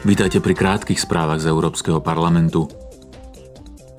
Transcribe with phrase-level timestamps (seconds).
[0.00, 2.64] Vítajte pri krátkých správach z Európskeho parlamentu.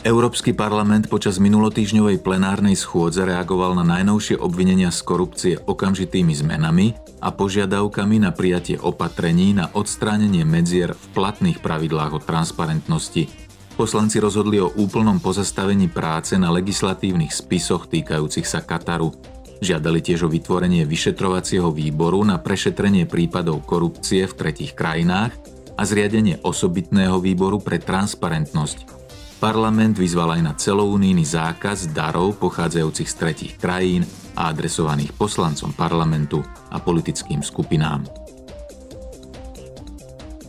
[0.01, 7.29] Európsky parlament počas minulotýžňovej plenárnej schôdze reagoval na najnovšie obvinenia z korupcie okamžitými zmenami a
[7.29, 13.29] požiadavkami na prijatie opatrení na odstránenie medzier v platných pravidlách o transparentnosti.
[13.77, 19.13] Poslanci rozhodli o úplnom pozastavení práce na legislatívnych spisoch týkajúcich sa Kataru.
[19.61, 26.39] Žiadali tiež o vytvorenie vyšetrovacieho výboru na prešetrenie prípadov korupcie v tretich krajinách a zriadenie
[26.43, 29.01] osobitného výboru pre transparentnosť.
[29.41, 34.05] Parlament vyzval aj na celounijný zákaz darov pochádzajúcich z tretich krajín
[34.37, 38.05] a adresovaných poslancom parlamentu a politickým skupinám.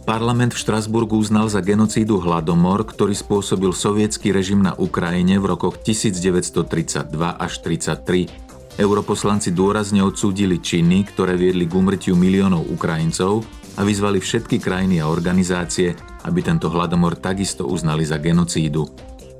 [0.02, 5.78] Parlament v Štrasburgu uznal za genocídu hladomor, ktorý spôsobil sovietský režim na Ukrajine v rokoch
[5.80, 13.44] 1932 až 1933 Europoslanci dôrazne odsúdili činy, ktoré viedli k umrtiu miliónov Ukrajincov
[13.76, 15.96] a vyzvali všetky krajiny a organizácie,
[16.28, 18.88] aby tento hladomor takisto uznali za genocídu.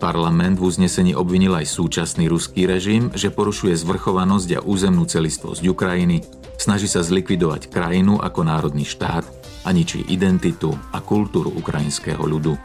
[0.03, 6.27] Parlament v uznesení obvinil aj súčasný ruský režim, že porušuje zvrchovanosť a územnú celistvosť Ukrajiny,
[6.59, 9.23] snaží sa zlikvidovať krajinu ako národný štát
[9.63, 12.59] a ničí identitu a kultúru ukrajinského ľudu.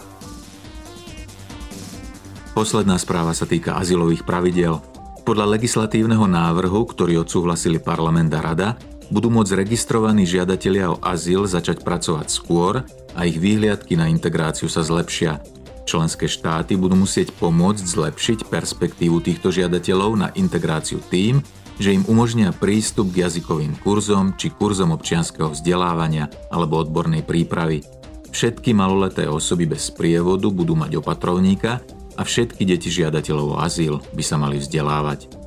[2.57, 4.81] Posledná správa sa týka azylových pravidel.
[5.21, 8.69] Podľa legislatívneho návrhu, ktorý odsúhlasili parlament a rada,
[9.07, 12.83] budú môcť registrovaní žiadatelia o azyl začať pracovať skôr
[13.15, 15.39] a ich výhliadky na integráciu sa zlepšia.
[15.87, 21.39] Členské štáty budú musieť pomôcť zlepšiť perspektívu týchto žiadateľov na integráciu tým,
[21.79, 27.85] že im umožnia prístup k jazykovým kurzom či kurzom občianského vzdelávania alebo odbornej prípravy.
[28.33, 31.79] Všetky maloleté osoby bez prievodu budú mať opatrovníka
[32.17, 35.46] a všetky deti žiadateľov o azyl by sa mali vzdelávať.